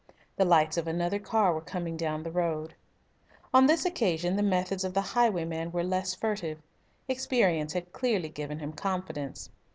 [0.35, 2.73] The lights of another car were coming down the road.
[3.53, 6.57] On this occasion the methods of the highwayman were less furtive.
[7.07, 9.51] Experience had clearly given him confidence.